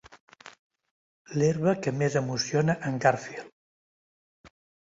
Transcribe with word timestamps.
L'herba 1.41 1.75
que 1.87 1.93
més 1.99 2.17
emociona 2.23 2.79
en 2.91 2.99
Garfield. 3.05 3.55